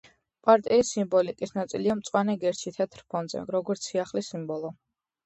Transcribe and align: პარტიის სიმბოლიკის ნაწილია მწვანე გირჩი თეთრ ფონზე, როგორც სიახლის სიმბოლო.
პარტიის 0.47 0.87
სიმბოლიკის 0.93 1.53
ნაწილია 1.57 1.95
მწვანე 1.99 2.35
გირჩი 2.45 2.73
თეთრ 2.79 3.05
ფონზე, 3.15 3.43
როგორც 3.57 3.85
სიახლის 3.91 4.31
სიმბოლო. 4.35 4.73